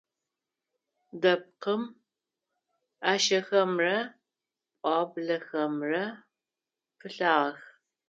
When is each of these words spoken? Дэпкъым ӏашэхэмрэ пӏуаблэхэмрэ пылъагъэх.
Дэпкъым 1.21 1.83
ӏашэхэмрэ 3.03 3.97
пӏуаблэхэмрэ 4.79 6.03
пылъагъэх. 6.97 7.59